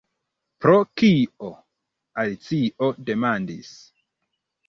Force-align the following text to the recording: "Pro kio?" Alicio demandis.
"Pro 0.65 0.77
kio?" 1.01 1.49
Alicio 2.23 2.89
demandis. 3.11 3.69